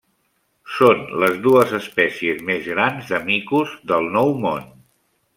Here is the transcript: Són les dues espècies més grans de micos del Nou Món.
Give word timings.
Són 0.75 1.01
les 1.23 1.35
dues 1.43 1.75
espècies 1.79 2.41
més 2.47 2.69
grans 2.75 3.11
de 3.11 3.19
micos 3.27 3.75
del 3.93 4.09
Nou 4.17 4.33
Món. 4.47 4.65